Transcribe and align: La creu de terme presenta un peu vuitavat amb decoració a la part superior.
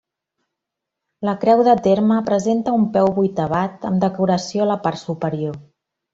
La 1.29 1.35
creu 1.43 1.61
de 1.67 1.75
terme 1.87 2.17
presenta 2.31 2.73
un 2.79 2.87
peu 2.97 3.11
vuitavat 3.19 3.87
amb 3.93 4.03
decoració 4.07 4.67
a 4.67 4.69
la 4.73 4.81
part 4.89 5.03
superior. 5.05 5.63